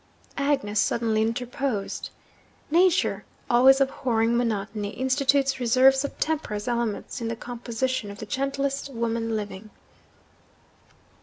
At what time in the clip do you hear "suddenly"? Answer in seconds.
0.79-1.21